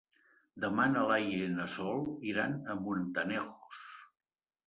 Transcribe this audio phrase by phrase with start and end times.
[0.61, 2.01] Demà na Laia i na Sol
[2.31, 3.85] iran a Montanejos.